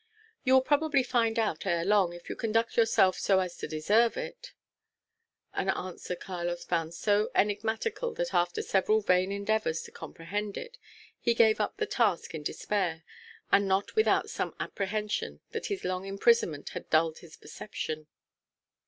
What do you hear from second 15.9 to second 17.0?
imprisonment had